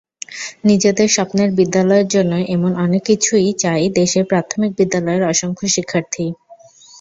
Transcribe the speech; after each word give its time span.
নিজেদের 0.65 1.07
স্বপ্নের 1.09 1.49
বিদ্যালয়ের 1.59 2.07
জন্য 2.07 2.33
এমন 2.55 2.71
অনেক 2.85 3.01
কিছুই 3.09 3.49
চায় 3.63 3.85
দেশের 3.99 4.23
প্রাথমিক 4.25 4.71
বিদ্যালয়ের 4.79 5.23
অসংখ্য 5.31 5.65
শিক্ষার্থী। 5.75 6.25